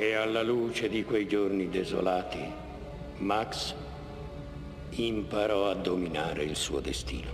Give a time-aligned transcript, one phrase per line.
[0.00, 2.42] E alla luce di quei giorni desolati,
[3.18, 3.74] Max
[4.92, 7.30] imparò a dominare il suo destino.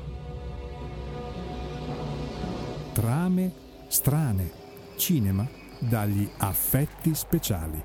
[2.93, 3.53] Trame
[3.87, 4.51] strane.
[4.97, 5.49] Cinema
[5.79, 7.81] dagli affetti speciali.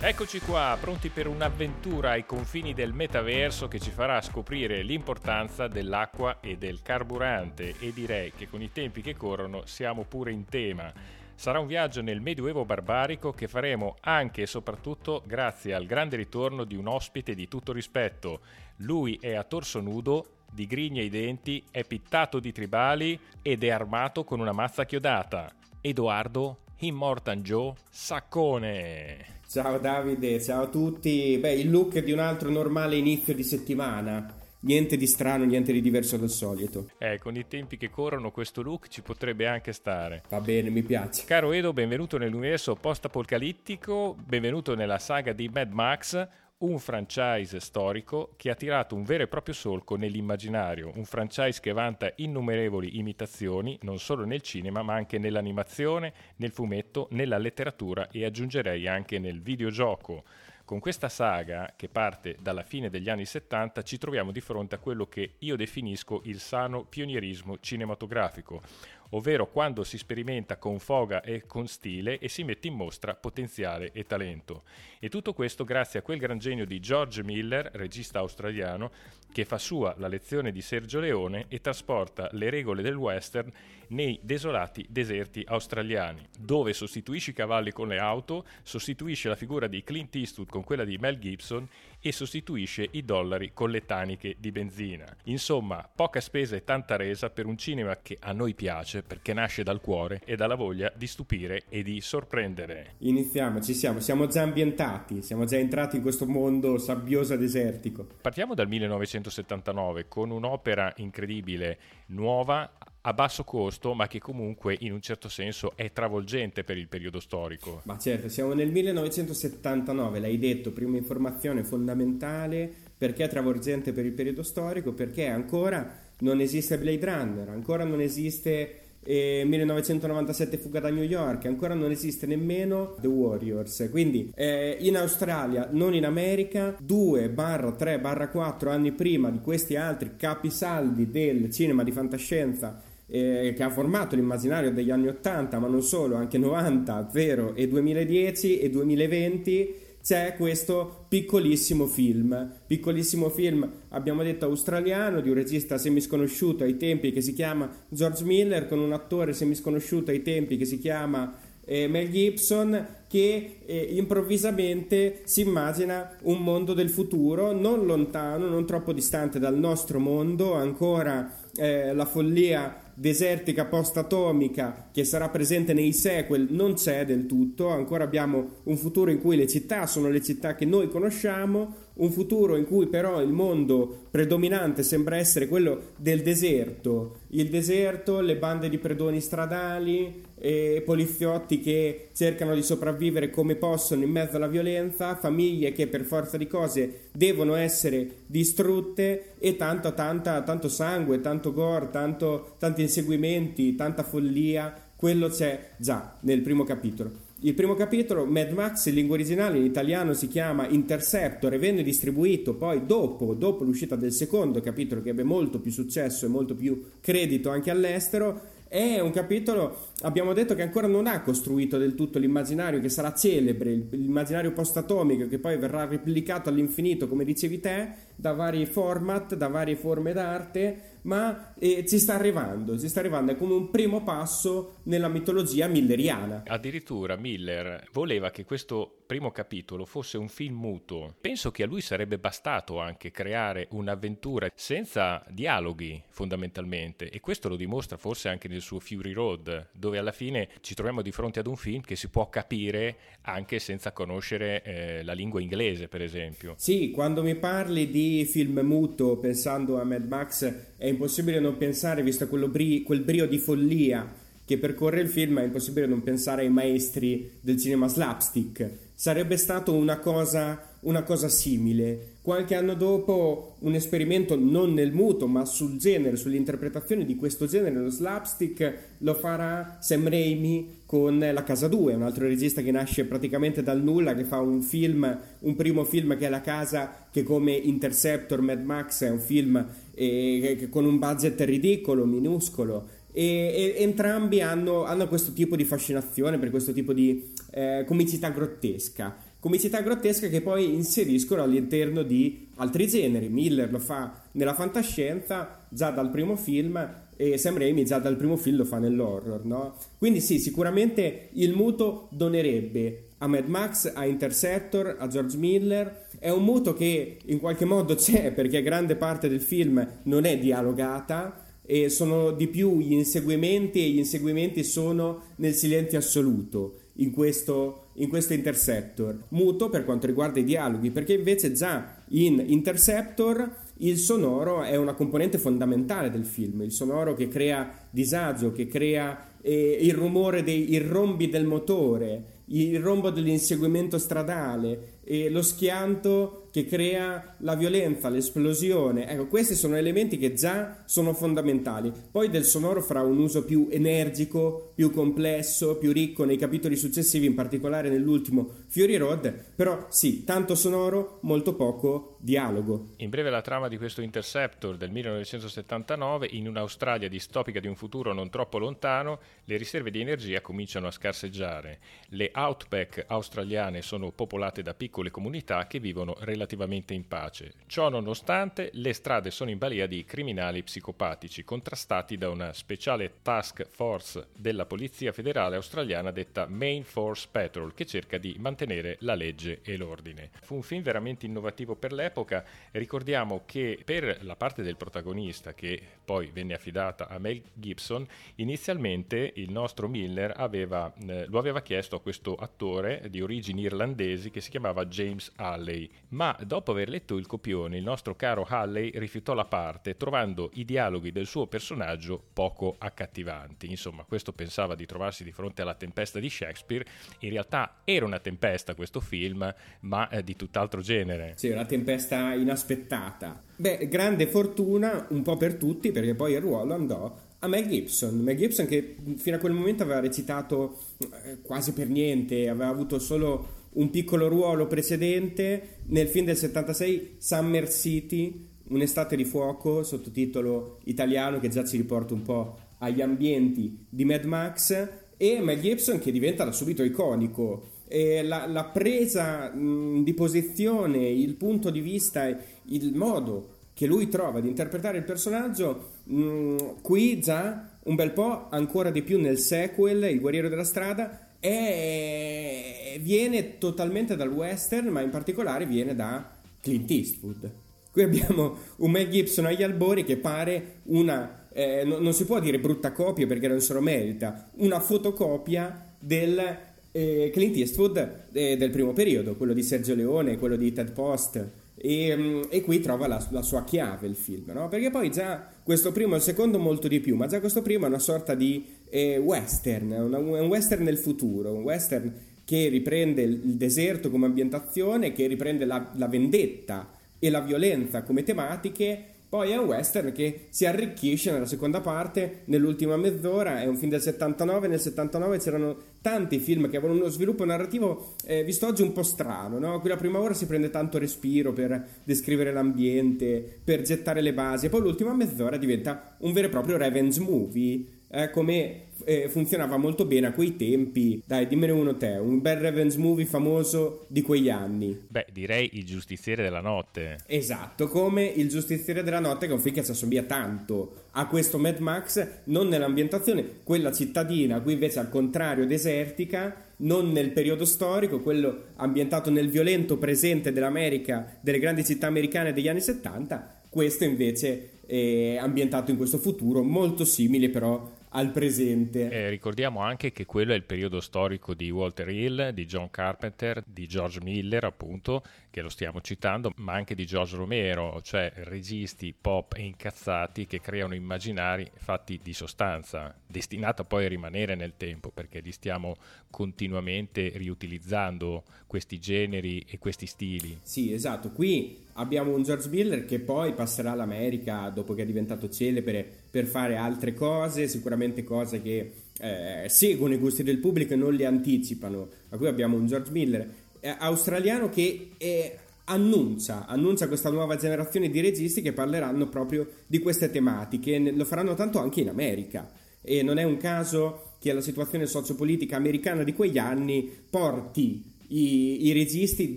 [0.00, 6.40] Eccoci qua, pronti per un'avventura ai confini del metaverso che ci farà scoprire l'importanza dell'acqua
[6.40, 11.22] e del carburante e direi che con i tempi che corrono siamo pure in tema.
[11.36, 16.64] Sarà un viaggio nel Medioevo barbarico che faremo anche e soprattutto grazie al grande ritorno
[16.64, 18.40] di un ospite di tutto rispetto.
[18.78, 23.70] Lui è a torso nudo, di griglie ai denti, è pittato di tribali ed è
[23.70, 25.52] armato con una mazza chiodata.
[25.80, 29.40] Edoardo Immortan Joe Saccone.
[29.48, 31.36] Ciao Davide, ciao a tutti.
[31.38, 34.42] Beh, il look di un altro normale inizio di settimana.
[34.64, 36.88] Niente di strano, niente di diverso dal solito.
[36.96, 40.22] Eh, con i tempi che corrono questo look ci potrebbe anche stare.
[40.30, 41.26] Va bene, mi piace.
[41.26, 48.48] Caro Edo, benvenuto nell'universo post-apocalittico, benvenuto nella saga di Mad Max, un franchise storico che
[48.48, 53.98] ha tirato un vero e proprio solco nell'immaginario, un franchise che vanta innumerevoli imitazioni non
[53.98, 60.24] solo nel cinema ma anche nell'animazione, nel fumetto, nella letteratura e aggiungerei anche nel videogioco.
[60.64, 64.78] Con questa saga, che parte dalla fine degli anni 70, ci troviamo di fronte a
[64.78, 68.62] quello che io definisco il sano pionierismo cinematografico,
[69.10, 73.90] ovvero quando si sperimenta con foga e con stile e si mette in mostra potenziale
[73.92, 74.62] e talento.
[74.98, 78.90] E tutto questo grazie a quel gran genio di George Miller, regista australiano,
[79.32, 83.52] che fa sua la lezione di Sergio Leone e trasporta le regole del western
[83.88, 89.82] nei desolati deserti australiani, dove sostituisce i cavalli con le auto, sostituisce la figura di
[89.82, 91.68] Clint Eastwood con quella di Mel Gibson
[92.06, 95.06] e sostituisce i dollari con le taniche di benzina.
[95.24, 99.62] Insomma, poca spesa e tanta resa per un cinema che a noi piace perché nasce
[99.62, 102.96] dal cuore e dalla voglia di stupire e di sorprendere.
[102.98, 108.06] Iniziamo, ci siamo, siamo già ambientati, siamo già entrati in questo mondo sabbioso desertico.
[108.20, 111.78] Partiamo dal 1979 con un'opera incredibile,
[112.08, 112.70] nuova,
[113.06, 117.20] a basso costo, ma che comunque in un certo senso è travolgente per il periodo
[117.20, 117.82] storico.
[117.84, 124.12] Ma certo, siamo nel 1979, l'hai detto, prima informazione fondamentale, perché è travolgente per il
[124.12, 124.92] periodo storico?
[124.92, 131.44] Perché ancora non esiste Blade Runner, ancora non esiste eh, 1997 Fuga da New York,
[131.44, 133.88] ancora non esiste nemmeno The Warriors.
[133.90, 141.50] Quindi eh, in Australia, non in America, 2-3-4 anni prima di questi altri capisaldi del
[141.50, 146.36] cinema di fantascienza eh, che ha formato l'immaginario degli anni 80, ma non solo, anche
[146.36, 155.20] 90, 0 e 2010 e 2020 c'è questo piccolissimo film, piccolissimo film, abbiamo detto australiano,
[155.20, 160.10] di un regista semisconosciuto ai tempi che si chiama George Miller, con un attore semisconosciuto
[160.10, 161.32] ai tempi che si chiama
[161.64, 168.66] eh, Mel Gibson, che eh, improvvisamente si immagina un mondo del futuro, non lontano, non
[168.66, 175.92] troppo distante dal nostro mondo, ancora eh, la follia desertica post-atomica che sarà presente nei
[175.92, 180.22] sequel non c'è del tutto, ancora abbiamo un futuro in cui le città sono le
[180.22, 185.92] città che noi conosciamo, un futuro in cui però il mondo predominante sembra essere quello
[185.96, 193.30] del deserto, il deserto, le bande di predoni stradali, e poliziotti che cercano di sopravvivere
[193.30, 199.34] come possono in mezzo alla violenza, famiglie che per forza di cose devono essere distrutte
[199.38, 206.16] e tanto, tanta, tanto sangue, tanto gore, tanto, tanti inseguimenti, tanta follia, quello c'è già
[206.20, 207.32] nel primo capitolo.
[207.40, 211.82] Il primo capitolo, Mad Max, in lingua originale in italiano si chiama Interceptor e venne
[211.82, 216.54] distribuito poi dopo, dopo l'uscita del secondo capitolo che ebbe molto più successo e molto
[216.54, 221.94] più credito anche all'estero è un capitolo, abbiamo detto che ancora non ha costruito del
[221.94, 227.88] tutto l'immaginario che sarà celebre, l'immaginario post-atomico che poi verrà replicato all'infinito, come dicevi te,
[228.16, 233.32] da vari format, da varie forme d'arte, ma eh, ci sta arrivando, ci sta arrivando,
[233.32, 236.44] è come un primo passo nella mitologia milleriana.
[236.46, 241.14] Addirittura Miller voleva che questo primo capitolo fosse un film muto.
[241.20, 247.56] Penso che a lui sarebbe bastato anche creare un'avventura senza dialoghi fondamentalmente e questo lo
[247.56, 251.46] dimostra forse anche nel suo Fury Road, dove alla fine ci troviamo di fronte ad
[251.46, 256.54] un film che si può capire anche senza conoscere eh, la lingua inglese, per esempio.
[256.56, 262.02] Sì, quando mi parli di film muto pensando a Mad Max è impossibile non pensare,
[262.02, 266.50] visto bri- quel brio di follia che percorre il film, è impossibile non pensare ai
[266.50, 272.12] maestri del cinema slapstick sarebbe stato una cosa, una cosa simile.
[272.24, 277.74] Qualche anno dopo un esperimento non nel muto ma sul genere, sull'interpretazione di questo genere,
[277.74, 283.04] lo slapstick, lo farà Sam Raimi con La Casa 2, un altro regista che nasce
[283.04, 287.22] praticamente dal nulla, che fa un film, un primo film che è La Casa, che
[287.22, 289.62] come Interceptor, Mad Max è un film
[289.94, 296.38] eh, con un budget ridicolo, minuscolo, e, e entrambi hanno, hanno, questo tipo di fascinazione
[296.38, 302.88] per questo tipo di eh, comicità grottesca comicità grottesca che poi inseriscono all'interno di altri
[302.88, 308.16] generi Miller lo fa nella fantascienza già dal primo film e Sam Raimi già dal
[308.16, 309.76] primo film lo fa nell'horror no?
[309.98, 316.30] quindi sì sicuramente il muto donerebbe a Mad Max, a Interceptor, a George Miller è
[316.30, 321.44] un muto che in qualche modo c'è perché grande parte del film non è dialogata
[321.66, 327.83] e sono di più gli inseguimenti e gli inseguimenti sono nel silenzio assoluto in questo,
[327.94, 329.16] in questo Interceptor.
[329.28, 334.94] Muto per quanto riguarda i dialoghi perché invece già in Interceptor il sonoro è una
[334.94, 340.78] componente fondamentale del film il sonoro che crea disagio che crea eh, il rumore dei
[340.78, 349.08] rombi del motore il rombo dell'inseguimento stradale e lo schianto che crea la violenza, l'esplosione.
[349.08, 351.92] Ecco, questi sono elementi che già sono fondamentali.
[352.12, 357.26] Poi del sonoro farà un uso più energico, più complesso, più ricco nei capitoli successivi,
[357.26, 362.90] in particolare nell'ultimo Fury Road, però sì, tanto sonoro, molto poco dialogo.
[362.98, 368.12] In breve la trama di questo Interceptor del 1979, in un'Australia distopica di un futuro
[368.12, 371.80] non troppo lontano, le riserve di energia cominciano a scarseggiare.
[372.10, 377.54] Le outback australiane sono popolate da piccole comunità che vivono relativamente relativamente in pace.
[377.66, 383.66] Ciò nonostante, le strade sono in balia di criminali psicopatici contrastati da una speciale task
[383.68, 389.60] force della Polizia Federale Australiana detta Main Force Patrol che cerca di mantenere la legge
[389.62, 390.30] e l'ordine.
[390.42, 392.44] Fu un film veramente innovativo per l'epoca.
[392.72, 398.06] Ricordiamo che per la parte del protagonista che poi venne affidata a Mel Gibson,
[398.36, 404.30] inizialmente il nostro Miller aveva, eh, lo aveva chiesto a questo attore di origini irlandesi
[404.30, 408.90] che si chiamava James Alley, ma dopo aver letto il copione, il nostro caro Halley
[408.94, 413.70] rifiutò la parte, trovando i dialoghi del suo personaggio poco accattivanti.
[413.70, 416.84] Insomma, questo pensava di trovarsi di fronte alla tempesta di Shakespeare.
[417.20, 421.34] In realtà era una tempesta questo film, ma eh, di tutt'altro genere.
[421.36, 423.42] Sì, una tempesta inaspettata.
[423.56, 428.18] Beh, grande fortuna un po' per tutti, perché poi il ruolo andò a Mel Gibson.
[428.20, 430.78] Mel Gibson che fino a quel momento aveva recitato
[431.24, 437.16] eh, quasi per niente, aveva avuto solo un piccolo ruolo precedente nel film del 76
[437.18, 443.84] Summer City, Un'estate di fuoco, sottotitolo italiano che già ci riporta un po' agli ambienti
[443.90, 444.88] di Mad Max
[445.18, 447.72] e Mel Gibson che diventa da subito iconico.
[447.90, 454.40] La, la, presa mh, di posizione, il punto di vista, il modo che lui trova
[454.40, 460.04] di interpretare il personaggio, mh, qui già un bel po', ancora di più nel sequel,
[460.04, 466.90] Il guerriero della strada, e viene totalmente dal western, ma in particolare viene da Clint
[466.90, 467.52] Eastwood.
[467.90, 472.40] Qui abbiamo un Mel Gibson agli albori che pare una, eh, no, non si può
[472.40, 476.58] dire brutta copia perché non se lo merita, una fotocopia del
[476.90, 481.46] eh, Clint Eastwood eh, del primo periodo, quello di Sergio Leone, quello di Ted Post.
[481.76, 484.68] E, mm, e, qui trova la, la, sua chiave il film, no?
[484.68, 487.84] perché poi già questo primo e il secondo molto di più, ma già questo primo
[487.84, 492.12] è una sorta di eh, western, una, un western nel futuro, un western
[492.44, 498.22] che riprende il deserto come ambientazione, che riprende la, la vendetta e la violenza come
[498.22, 503.76] tematiche poi è un western che si arricchisce nella seconda parte, nell'ultima mezz'ora, è un
[503.76, 508.68] film del 79, nel 79 c'erano tanti film che avevano uno sviluppo narrativo eh, visto
[508.68, 509.80] oggi un po' strano, no?
[509.80, 514.66] Qui la prima ora si prende tanto respiro per descrivere l'ambiente, per gettare le basi,
[514.66, 519.76] e poi l'ultima mezz'ora diventa un vero e proprio revenge movie, eh, come eh, funzionava
[519.76, 521.20] molto bene a quei tempi.
[521.26, 524.96] Dai, dimmene uno te, un bel revenge movie famoso di quegli anni.
[525.08, 527.18] Beh, direi Il giustiziere della notte.
[527.26, 531.26] Esatto, come Il giustiziere della notte, che è un film che si assomiglia tanto a
[531.26, 537.64] questo Mad Max, non nell'ambientazione, quella cittadina, qui invece al contrario desertica, non nel periodo
[537.64, 544.04] storico, quello ambientato nel violento presente dell'America, delle grandi città americane degli anni 70, questo
[544.04, 549.10] invece è ambientato in questo futuro molto simile però al presente.
[549.10, 553.62] Eh, ricordiamo anche che quello è il periodo storico di Walter Hill, di John Carpenter,
[553.66, 559.14] di George Miller, appunto, che lo stiamo citando, ma anche di George Romero, cioè registi
[559.18, 565.10] pop e incazzati che creano immaginari fatti di sostanza, destinata poi a rimanere nel tempo,
[565.10, 565.96] perché li stiamo
[566.30, 570.58] continuamente riutilizzando questi generi e questi stili.
[570.62, 571.30] Sì, esatto.
[571.30, 576.46] Qui abbiamo un George Miller che poi passerà all'America dopo che è diventato celebre per
[576.46, 581.24] fare altre cose, sicuramente cose che eh, seguono i gusti del pubblico e non li
[581.24, 582.08] anticipano.
[582.30, 583.48] Ma qui abbiamo un George Miller
[583.80, 589.98] eh, australiano che è, annuncia, annuncia questa nuova generazione di registi che parleranno proprio di
[589.98, 592.70] queste tematiche, lo faranno tanto anche in America.
[593.02, 598.86] E non è un caso che la situazione sociopolitica americana di quegli anni porti i,
[598.86, 599.56] i, registi,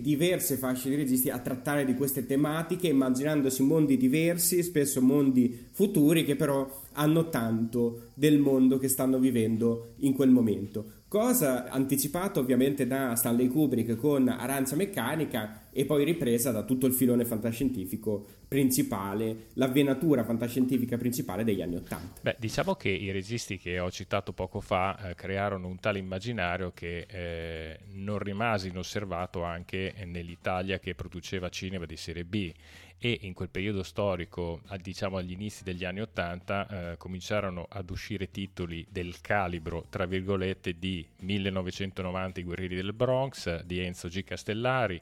[0.00, 6.24] diverse fasce di registi, a trattare di queste tematiche, immaginandosi mondi diversi, spesso mondi futuri,
[6.24, 12.86] che però hanno tanto del mondo che stanno vivendo in quel momento cosa anticipata ovviamente
[12.86, 19.46] da Stanley Kubrick con Arancia Meccanica e poi ripresa da tutto il filone fantascientifico principale,
[19.54, 22.20] l'avvenatura fantascientifica principale degli anni Ottanta.
[22.20, 26.72] Beh, diciamo che i registi che ho citato poco fa eh, crearono un tale immaginario
[26.74, 32.52] che eh, non rimase inosservato anche nell'Italia che produceva cinema di serie B
[32.98, 38.30] e in quel periodo storico, diciamo agli inizi degli anni Ottanta, eh, cominciarono ad uscire
[38.30, 44.24] titoli del calibro, tra virgolette, di 1990 I guerrieri del Bronx, di Enzo G.
[44.24, 45.00] Castellari,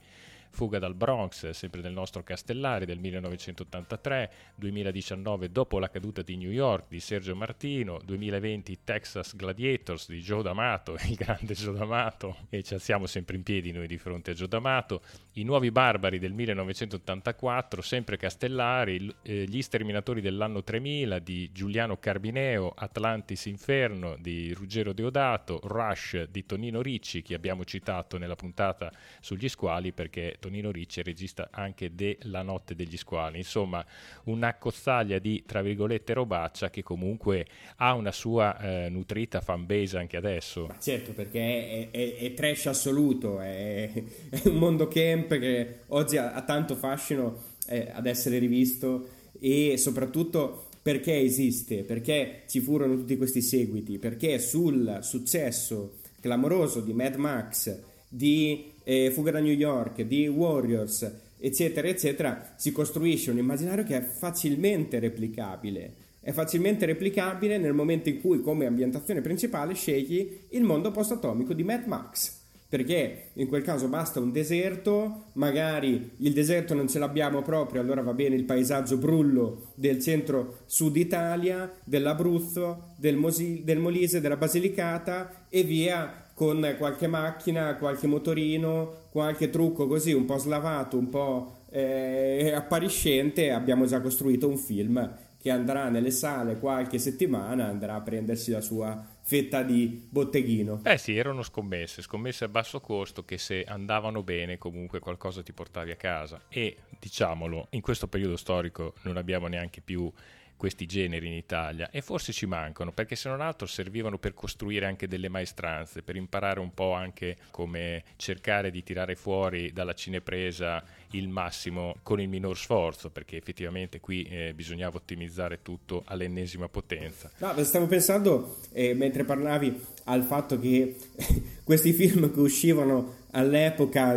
[0.57, 6.51] Fuga dal Bronx, sempre del nostro Castellari del 1983, 2019 Dopo la caduta di New
[6.51, 12.63] York di Sergio Martino, 2020 Texas Gladiators di Joe D'Amato, il grande Joe D'Amato, e
[12.63, 16.33] ci alziamo sempre in piedi noi di fronte a Joe D'Amato, I Nuovi Barbari del
[16.33, 24.95] 1984, sempre Castellari, eh, Gli Sterminatori dell'anno 3000 di Giuliano Carbineo, Atlantis Inferno di Ruggero
[24.95, 31.03] Deodato, Rush di Tonino Ricci, che abbiamo citato nella puntata sugli squali perché Tonino Ricci
[31.03, 33.85] regista anche de La notte degli squali, insomma
[34.25, 40.17] una cozzaglia di, tra virgolette, robaccia che comunque ha una sua eh, nutrita fanbase anche
[40.17, 40.67] adesso.
[40.67, 43.91] Ma certo, perché è, è, è trash assoluto, è,
[44.31, 49.09] è, un mondo camp che oggi ha, ha tanto fascino eh, ad essere rivisto
[49.41, 56.93] e soprattutto perché esiste, perché ci furono tutti questi seguiti, perché sul successo clamoroso di
[56.93, 63.39] Mad Max, di eh, Fuga da New York, di Warriors, eccetera, eccetera, si costruisce un
[63.39, 66.05] immaginario che è facilmente replicabile.
[66.21, 71.63] È facilmente replicabile nel momento in cui, come ambientazione principale, scegli il mondo post-atomico di
[71.63, 72.45] Mad Max.
[72.69, 78.03] Perché in quel caso basta un deserto, magari il deserto non ce l'abbiamo proprio, allora
[78.03, 85.47] va bene il paesaggio brullo del centro-sud Italia, dell'Abruzzo, del, Mosi- del Molise, della Basilicata
[85.49, 91.61] e via con qualche macchina, qualche motorino, qualche trucco così un po' slavato, un po'
[91.71, 98.03] eh, appariscente, abbiamo già costruito un film che andrà nelle sale qualche settimana, andrà a
[98.03, 100.83] prendersi la sua fetta di botteghino.
[100.85, 105.55] Eh sì, erano scommesse, scommesse a basso costo che se andavano bene comunque qualcosa ti
[105.55, 106.43] portavi a casa.
[106.51, 110.13] E diciamolo, in questo periodo storico non abbiamo neanche più
[110.57, 114.87] questi generi in Italia e forse ci mancano perché se non altro servivano per costruire
[114.87, 120.83] anche delle maestranze, per imparare un po' anche come cercare di tirare fuori dalla cinepresa
[121.11, 127.31] il massimo con il minor sforzo perché effettivamente qui eh, bisognava ottimizzare tutto all'ennesima potenza.
[127.39, 130.97] No, stavo pensando eh, mentre parlavi al fatto che
[131.65, 134.17] questi film che uscivano all'epoca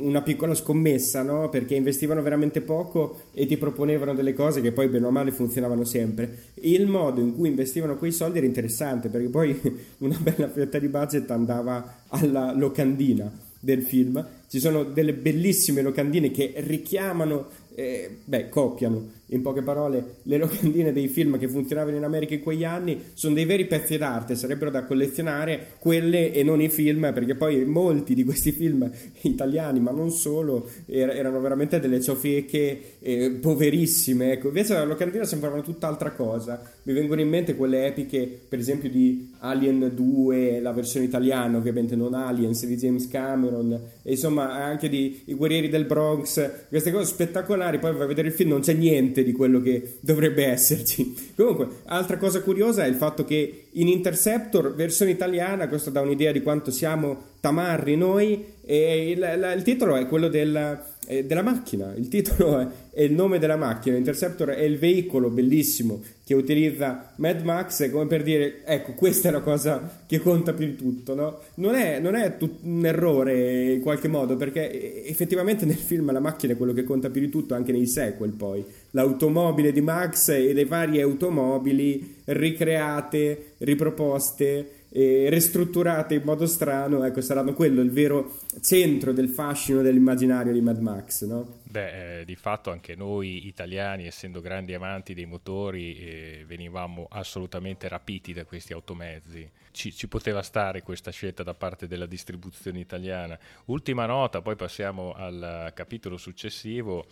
[0.00, 1.48] una piccola scommessa, no?
[1.48, 5.84] Perché investivano veramente poco e ti proponevano delle cose che poi bene o male funzionavano
[5.84, 6.50] sempre.
[6.54, 9.58] Il modo in cui investivano quei soldi era interessante perché poi
[9.98, 14.24] una bella fetta di budget andava alla locandina del film.
[14.46, 20.92] Ci sono delle bellissime locandine che richiamano, eh, beh, copiano in poche parole, le locandine
[20.92, 24.70] dei film che funzionavano in America in quegli anni sono dei veri pezzi d'arte, sarebbero
[24.70, 28.90] da collezionare quelle e non i film, perché poi molti di questi film
[29.22, 34.32] italiani, ma non solo, er- erano veramente delle ciofeche eh, poverissime.
[34.32, 34.48] Ecco.
[34.48, 36.60] Invece la locandina sembravano tutt'altra cosa.
[36.84, 41.94] Mi vengono in mente quelle epiche, per esempio, di Alien 2, la versione italiana, ovviamente
[41.96, 47.06] non Aliens, di James Cameron, e insomma anche di I Guerrieri del Bronx, queste cose
[47.06, 47.78] spettacolari.
[47.78, 51.14] Poi vai a vedere il film, non c'è niente niente di quello che dovrebbe esserci.
[51.34, 56.32] Comunque, altra cosa curiosa è il fatto che in Interceptor, versione italiana, questo dà un'idea
[56.32, 60.80] di quanto siamo tamarri noi, e il, il titolo è quello del
[61.24, 66.02] della macchina, il titolo è, è, il nome della macchina, Interceptor è il veicolo bellissimo
[66.22, 70.66] che utilizza Mad Max, come per dire, ecco, questa è la cosa che conta più
[70.66, 71.38] di tutto, no?
[71.54, 76.20] Non è, non è tut- un errore in qualche modo, perché effettivamente nel film la
[76.20, 78.62] macchina è quello che conta più di tutto, anche nei sequel poi.
[78.90, 87.20] L'automobile di Max e le varie automobili ricreate, riproposte e ristrutturate in modo strano, ecco,
[87.20, 91.60] saranno quello il vero centro del fascino dell'immaginario di Mad Max, no?
[91.64, 97.88] Beh, eh, di fatto anche noi italiani, essendo grandi amanti dei motori, eh, venivamo assolutamente
[97.88, 99.48] rapiti da questi automezzi.
[99.70, 103.38] Ci, ci, poteva stare questa scelta da parte della distribuzione italiana.
[103.66, 107.06] Ultima nota, poi passiamo al capitolo successivo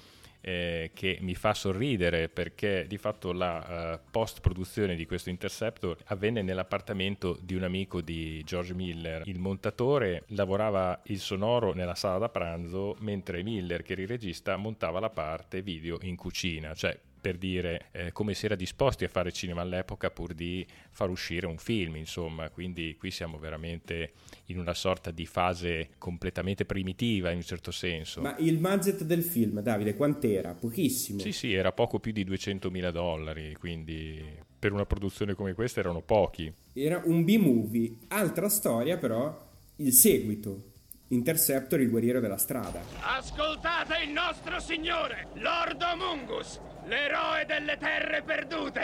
[0.47, 5.97] eh, che mi fa sorridere perché di fatto la uh, post produzione di questo Interceptor
[6.05, 9.27] avvenne nell'appartamento di un amico di George Miller.
[9.27, 14.57] Il montatore lavorava il sonoro nella sala da pranzo mentre Miller, che era il regista,
[14.57, 19.09] montava la parte video in cucina, cioè per dire eh, come si era disposti a
[19.09, 24.13] fare cinema all'epoca pur di far uscire un film, insomma, quindi qui siamo veramente
[24.45, 28.21] in una sorta di fase completamente primitiva in un certo senso.
[28.21, 30.55] Ma il budget del film, Davide, quant'era?
[30.55, 31.19] Pochissimo.
[31.19, 34.23] Sì, sì, era poco più di 200 mila dollari, quindi
[34.57, 36.53] per una produzione come questa erano pochi.
[36.75, 39.37] Era un B-movie, altra storia però,
[39.79, 40.75] il seguito
[41.09, 42.83] Interceptor, il guerriero della strada.
[43.01, 48.83] Ascoltate il nostro signore, Lord Mungus, l'eroe delle terre perdute,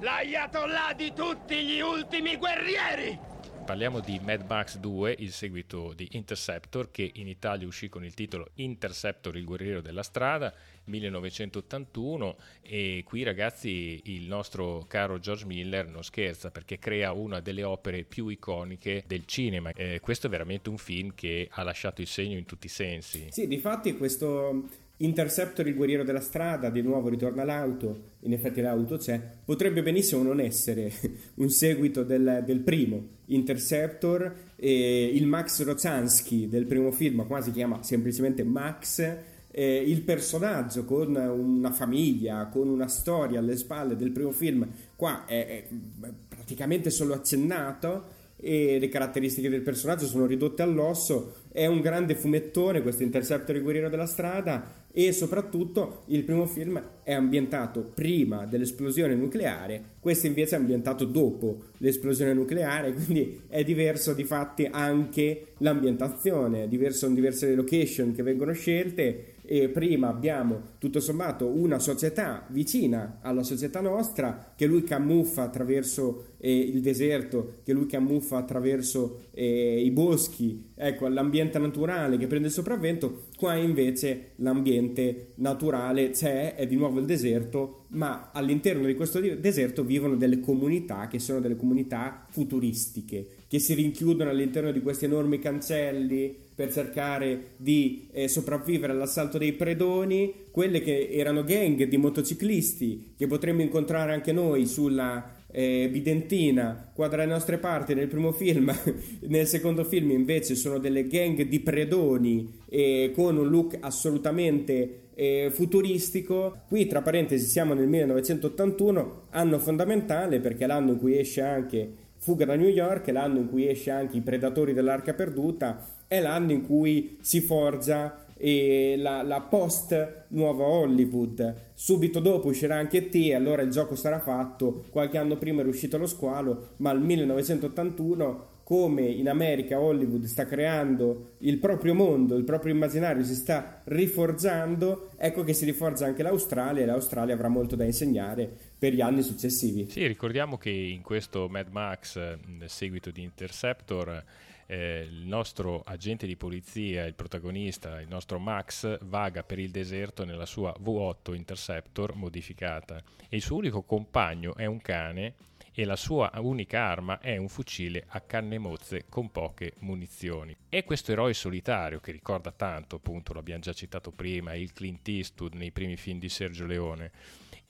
[0.00, 3.18] l'ayatollah di tutti gli ultimi guerrieri.
[3.64, 8.14] Parliamo di Mad Max 2, il seguito di Interceptor, che in Italia uscì con il
[8.14, 10.52] titolo Interceptor, il guerriero della strada
[10.84, 17.62] 1981 e qui ragazzi il nostro caro George Miller non scherza perché crea una delle
[17.62, 19.70] opere più iconiche del cinema.
[19.72, 23.26] Eh, questo è veramente un film che ha lasciato il segno in tutti i sensi.
[23.30, 28.96] Sì, difatti questo Interceptor, il guerriero della strada, di nuovo ritorna l'auto, in effetti l'auto
[28.96, 30.90] c'è, potrebbe benissimo non essere
[31.34, 37.52] un seguito del, del primo Interceptor, e il Max Rozansky del primo film, qua si
[37.52, 39.16] chiama semplicemente Max,
[39.50, 45.26] eh, il personaggio con una famiglia, con una storia alle spalle del primo film, qua
[45.26, 51.34] è, è praticamente solo accennato e le caratteristiche del personaggio sono ridotte all'osso.
[51.50, 56.82] È un grande fumettone, questo Interceptor il guerriero della strada, e soprattutto il primo film
[57.02, 64.12] è ambientato prima dell'esplosione nucleare, questo invece è ambientato dopo l'esplosione nucleare, quindi è diverso
[64.12, 71.46] di fatti anche l'ambientazione, diverso diverse location che vengono scelte e prima abbiamo tutto sommato
[71.46, 77.86] una società vicina alla società nostra che lui camuffa attraverso eh, il deserto, che lui
[77.86, 85.28] camuffa attraverso eh, i boschi, ecco l'ambiente naturale che prende il sopravvento, qua invece l'ambiente
[85.36, 91.08] naturale c'è, è di nuovo il deserto, ma all'interno di questo deserto vivono delle comunità
[91.08, 97.52] che sono delle comunità futuristiche, che si rinchiudono all'interno di questi enormi cancelli per cercare
[97.56, 104.12] di eh, sopravvivere all'assalto dei predoni, quelle che erano gang di motociclisti che potremmo incontrare
[104.12, 108.70] anche noi sulla eh, Bidentina qua dalle nostre parti nel primo film,
[109.28, 115.50] nel secondo film invece sono delle gang di predoni eh, con un look assolutamente eh,
[115.50, 116.62] futuristico.
[116.68, 122.06] Qui tra parentesi siamo nel 1981, anno fondamentale perché è l'anno in cui esce anche
[122.28, 126.20] Fuga da New York, è l'anno in cui esce anche I Predatori dell'Arca Perduta è
[126.20, 131.54] l'anno in cui si forgia la, la, post nuova Hollywood.
[131.72, 134.84] Subito dopo uscirà anche T, allora il gioco sarà fatto.
[134.90, 140.44] Qualche anno prima era uscito lo squalo, ma al 1981 come in America Hollywood sta
[140.44, 146.22] creando il proprio mondo, il proprio immaginario si sta riforgiando, ecco che si riforgia anche
[146.22, 149.90] l'Australia e l'Australia avrà molto da insegnare per gli anni successivi.
[149.90, 154.24] Sì, ricordiamo che in questo Mad Max, nel seguito di Interceptor,
[154.66, 160.24] eh, il nostro agente di polizia, il protagonista, il nostro Max, vaga per il deserto
[160.24, 165.34] nella sua V8 Interceptor modificata e il suo unico compagno è un cane
[165.72, 170.54] e la sua unica arma è un fucile a canne mozze con poche munizioni.
[170.68, 175.54] È questo eroe solitario che ricorda tanto, appunto, l'abbiamo già citato prima, il Clint Eastwood
[175.54, 177.12] nei primi film di Sergio Leone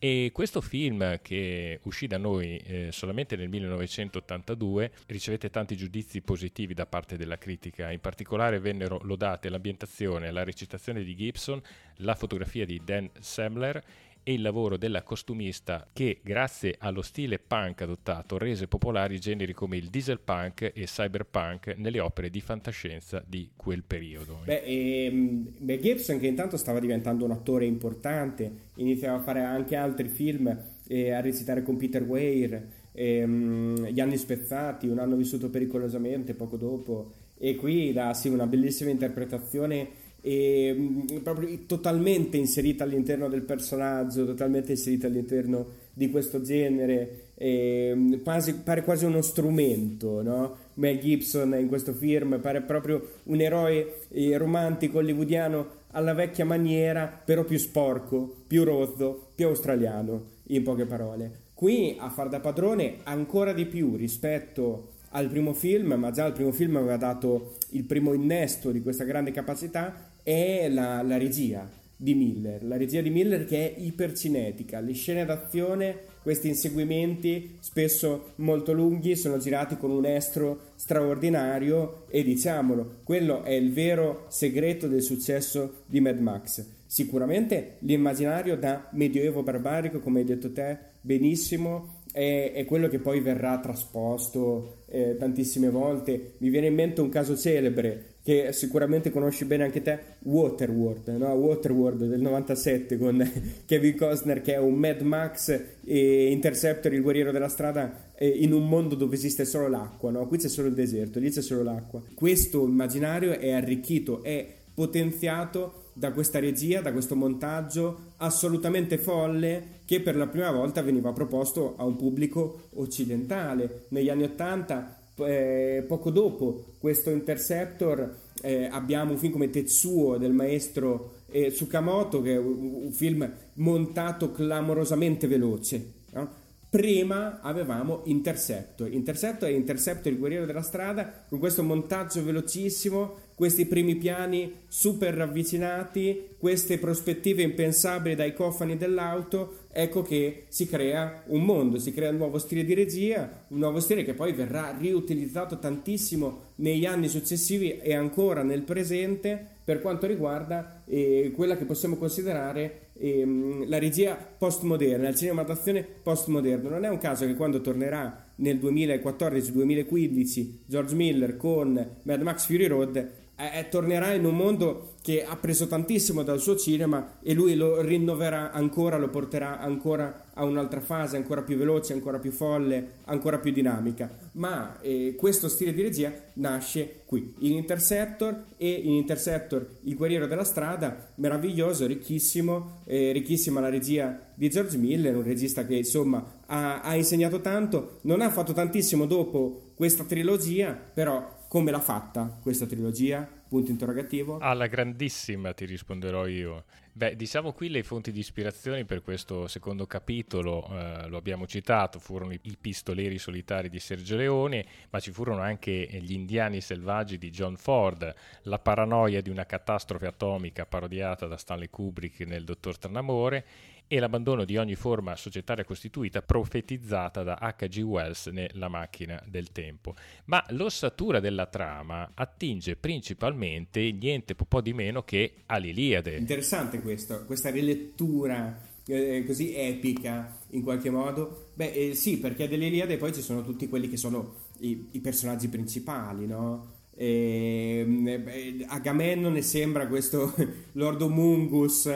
[0.00, 6.72] e questo film che uscì da noi eh, solamente nel 1982 ricevette tanti giudizi positivi
[6.72, 11.60] da parte della critica, in particolare vennero lodate l'ambientazione, la recitazione di Gibson,
[11.96, 13.82] la fotografia di Dan Semler
[14.28, 19.78] e il lavoro della costumista che, grazie allo stile punk adottato, rese popolari generi come
[19.78, 24.40] il diesel punk e cyberpunk nelle opere di fantascienza di quel periodo.
[24.44, 29.76] Beh, e, beh, Gibson che intanto stava diventando un attore importante, iniziava a fare anche
[29.76, 30.54] altri film,
[30.86, 36.58] eh, a recitare con Peter Weir, ehm, Gli anni spezzati, Un anno vissuto pericolosamente poco
[36.58, 39.88] dopo, e qui dà sì, una bellissima interpretazione
[40.20, 48.14] e mm, proprio totalmente inserita all'interno del personaggio, totalmente inserita all'interno di questo genere, mm,
[48.22, 50.56] quasi, pare quasi uno strumento, no?
[50.74, 57.06] Mel Gibson in questo film pare proprio un eroe eh, romantico hollywoodiano alla vecchia maniera,
[57.24, 61.46] però più sporco, più rozzo, più australiano, in poche parole.
[61.54, 66.32] Qui a far da padrone ancora di più rispetto al primo film, ma già il
[66.32, 71.66] primo film aveva dato il primo innesto di questa grande capacità, è la, la regia
[71.96, 78.32] di Miller, la regia di Miller che è ipercinetica, le scene d'azione, questi inseguimenti spesso
[78.36, 84.86] molto lunghi sono girati con un estro straordinario e diciamolo, quello è il vero segreto
[84.86, 86.64] del successo di Mad Max.
[86.84, 93.20] Sicuramente l'immaginario da medioevo barbarico, come hai detto te benissimo, è, è quello che poi
[93.20, 96.34] verrà trasposto eh, tantissime volte.
[96.38, 101.28] Mi viene in mente un caso celebre che sicuramente conosci bene anche te, Waterworld, no?
[101.28, 103.26] Waterworld del 97 con
[103.64, 108.68] Kevin Costner che è un Mad Max e Interceptor, il guerriero della strada, in un
[108.68, 110.26] mondo dove esiste solo l'acqua, no?
[110.26, 112.02] Qui c'è solo il deserto, lì c'è solo l'acqua.
[112.12, 120.02] Questo immaginario è arricchito, è potenziato da questa regia, da questo montaggio assolutamente folle che
[120.02, 123.86] per la prima volta veniva proposto a un pubblico occidentale.
[123.88, 130.32] Negli anni 80 eh, poco dopo questo Interceptor eh, abbiamo un film come Tetsuo del
[130.32, 136.30] maestro eh, Tsukamoto che è un, un, film montato clamorosamente veloce no?
[136.70, 143.66] prima avevamo Interceptor Interceptor è Interceptor il guerriero della strada con questo montaggio velocissimo questi
[143.66, 151.44] primi piani super ravvicinati, queste prospettive impensabili dai cofani dell'auto, ecco che si crea un
[151.44, 155.58] mondo, si crea un nuovo stile di regia, un nuovo stile che poi verrà riutilizzato
[155.58, 161.96] tantissimo negli anni successivi e ancora nel presente per quanto riguarda eh, quella che possiamo
[161.96, 166.70] considerare eh, la regia postmoderna, il cinema d'azione postmoderno.
[166.70, 172.66] Non è un caso che quando tornerà nel 2014-2015 George Miller con Mad Max Fury
[172.66, 177.54] Road eh, tornerà in un mondo che ha preso tantissimo dal suo cinema e lui
[177.54, 182.96] lo rinnoverà ancora, lo porterà ancora a un'altra fase ancora più veloce, ancora più folle,
[183.04, 184.10] ancora più dinamica.
[184.32, 190.26] Ma eh, questo stile di regia nasce qui, in Interceptor e in Interceptor Il guerriero
[190.26, 196.42] della strada, meraviglioso, ricchissimo, eh, ricchissima la regia di George Miller, un regista che insomma
[196.46, 202.38] ha, ha insegnato tanto, non ha fatto tantissimo dopo questa trilogia, però come l'ha fatta
[202.42, 203.26] questa trilogia?
[203.48, 204.38] Punto interrogativo.
[204.38, 206.64] Alla grandissima ti risponderò io.
[206.92, 211.98] Beh, diciamo qui le fonti di ispirazione per questo secondo capitolo, eh, lo abbiamo citato,
[211.98, 217.30] furono i, pistoleri solitari di Sergio Leone, ma ci furono anche gli indiani selvaggi di
[217.30, 223.46] John Ford, la paranoia di una catastrofe atomica parodiata da Stanley Kubrick nel Dottor Tranamore
[223.88, 227.78] e l'abbandono di ogni forma societaria costituita profetizzata da H.G.
[227.80, 229.94] Wells nella macchina del tempo.
[230.26, 236.16] Ma l'ossatura della trama attinge principalmente niente po' di meno che all'Iliade.
[236.16, 241.50] Interessante questo, questa rilettura eh, così epica in qualche modo.
[241.54, 245.48] Beh, eh, sì, perché dell'Iliade poi ci sono tutti quelli che sono i, i personaggi
[245.48, 246.76] principali, no?
[246.94, 250.34] E, eh, Agamennone sembra questo
[250.72, 251.88] Lord Mungus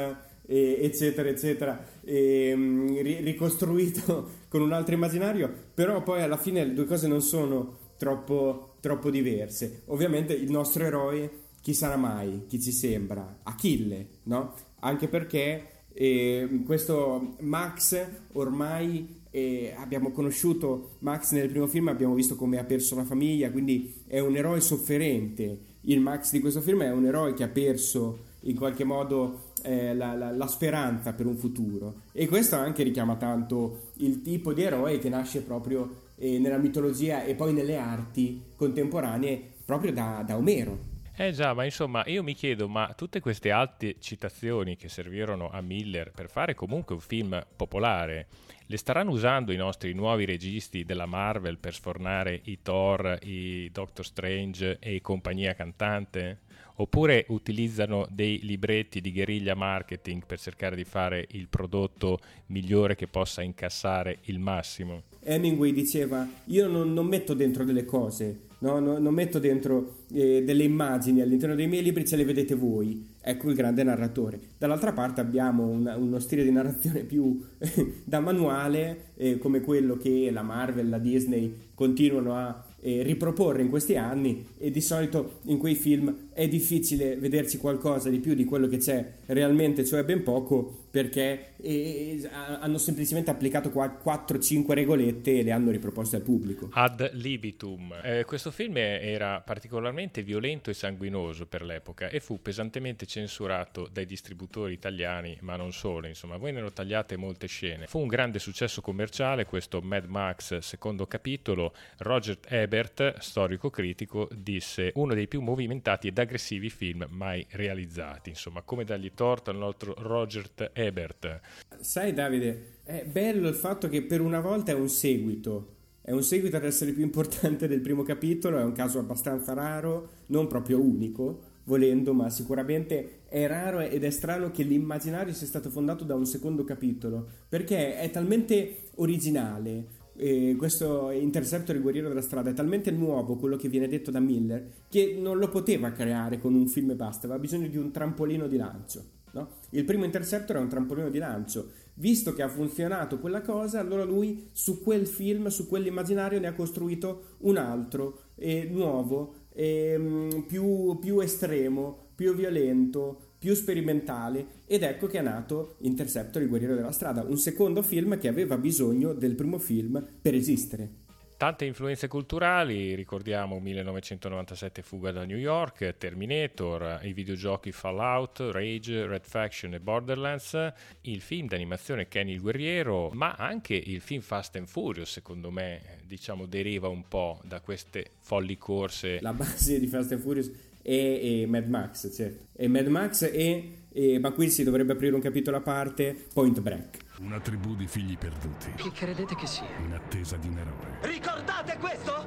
[0.46, 6.84] eccetera, eccetera, e, um, ricostruito con un altro immaginario, però poi alla fine le due
[6.84, 9.82] cose non sono troppo, troppo diverse.
[9.86, 12.44] Ovviamente il nostro eroe, chi sarà mai?
[12.48, 13.38] Chi ci sembra?
[13.44, 14.54] Achille, no?
[14.80, 22.36] Anche perché eh, questo Max ormai eh, abbiamo conosciuto Max nel primo film, abbiamo visto
[22.36, 25.70] come ha perso la famiglia, quindi è un eroe sofferente.
[25.82, 29.94] Il Max di questo film è un eroe che ha perso in qualche modo eh,
[29.94, 32.02] la, la, la, speranza per un futuro.
[32.12, 37.24] E questo anche richiama tanto il tipo di eroe che nasce proprio eh, nella mitologia
[37.24, 40.90] e poi nelle arti contemporanee proprio da, da Omero.
[41.14, 45.60] Eh già, ma insomma, io mi chiedo, ma tutte queste alte citazioni che servirono a
[45.60, 48.28] Miller per fare comunque un film popolare,
[48.66, 54.06] le staranno usando i nostri nuovi registi della Marvel per sfornare i Thor, i Doctor
[54.06, 56.40] Strange e compagnia cantante?
[56.82, 63.06] Oppure utilizzano dei libretti di guerriglia marketing per cercare di fare il prodotto migliore che
[63.06, 65.02] possa incassare il massimo?
[65.22, 68.80] Hemingway diceva, io non, non metto dentro delle cose, no?
[68.80, 73.10] no, non metto dentro eh, delle immagini all'interno dei miei libri, ce le vedete voi.
[73.20, 74.40] Ecco il grande narratore.
[74.58, 77.40] Dall'altra parte abbiamo una, uno stile di narrazione più
[78.02, 83.70] da manuale, eh, come quello che la Marvel, la Disney continuano a eh, riproporre in
[83.70, 88.44] questi anni e di solito in quei film è difficile vederci qualcosa di più di
[88.44, 95.42] quello che c'è realmente, cioè ben poco, perché eh, hanno semplicemente applicato 4-5 regolette e
[95.42, 96.68] le hanno riproposte al pubblico.
[96.72, 97.94] Ad libitum.
[98.02, 104.04] Eh, questo film era particolarmente violento e sanguinoso per l'epoca e fu pesantemente censurato dai
[104.06, 107.86] distributori italiani, ma non solo, insomma, vennero tagliate molte scene.
[107.86, 111.72] Fu un grande successo commerciale questo Mad Max secondo capitolo.
[111.98, 118.62] Roger Ebert, storico critico, disse uno dei più movimentati ed aggressivi film mai realizzati, insomma,
[118.62, 121.40] come dargli torto al nostro Roger Ebert.
[121.80, 125.76] Sai Davide, è bello il fatto che per una volta è un seguito.
[126.00, 130.24] È un seguito ad essere più importante del primo capitolo, è un caso abbastanza raro,
[130.26, 135.70] non proprio unico, volendo, ma sicuramente è raro ed è strano che l'immaginario sia stato
[135.70, 142.20] fondato da un secondo capitolo, perché è talmente originale, eh, questo Interceptor il guerriero della
[142.20, 146.38] strada è talmente nuovo quello che viene detto da Miller che non lo poteva creare
[146.38, 149.04] con un film e basta, aveva bisogno di un trampolino di lancio.
[149.32, 149.48] No?
[149.70, 151.70] Il primo Interceptor è un trampolino di lancio.
[151.94, 156.52] Visto che ha funzionato quella cosa, allora lui su quel film, su quell'immaginario ne ha
[156.52, 165.08] costruito un altro, eh, nuovo, eh, più, più estremo, più violento, più sperimentale ed ecco
[165.08, 169.34] che è nato Interceptor, il guerriero della strada, un secondo film che aveva bisogno del
[169.34, 171.00] primo film per esistere.
[171.36, 179.24] Tante influenze culturali, ricordiamo 1997 Fuga da New York, Terminator, i videogiochi Fallout, Rage, Red
[179.24, 184.68] Faction e Borderlands, il film d'animazione Kenny il Guerriero, ma anche il film Fast and
[184.68, 189.18] Furious, secondo me, diciamo, deriva un po' da queste folli corse.
[189.20, 190.48] La base di Fast and Furious
[190.82, 192.46] e, e Mad Max, certo.
[192.54, 196.60] E Mad Max e, e, ma qui si dovrebbe aprire un capitolo a parte, Point
[196.60, 196.98] Break.
[197.20, 198.72] Una tribù di figli perduti.
[198.76, 199.66] Chi credete che sia?
[199.84, 200.98] In attesa di un eroe.
[201.02, 202.26] Ricordate questo?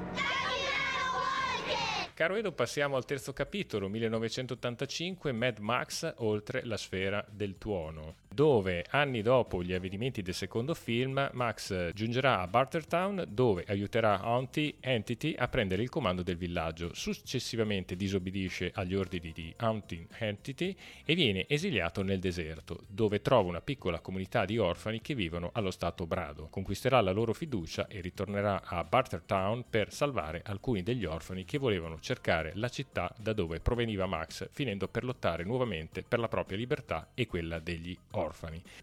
[2.14, 8.84] Caro Edo, passiamo al terzo capitolo, 1985, Mad Max oltre la sfera del tuono, dove
[8.90, 15.34] anni dopo gli avvenimenti del secondo film, Max giungerà a Bartertown dove aiuterà Auntie Entity
[15.38, 16.92] a prendere il comando del villaggio.
[16.92, 23.62] Successivamente disobbedisce agli ordini di Auntie Entity e viene esiliato nel deserto, dove trova una
[23.62, 26.48] piccola comunità di orfani che vivono allo stato brado.
[26.50, 32.00] Conquisterà la loro fiducia e ritornerà a Bartertown per salvare alcuni degli orfani che volevano
[32.00, 37.12] cercare la città da dove proveniva Max, finendo per lottare nuovamente per la propria libertà
[37.14, 38.24] e quella degli orfani.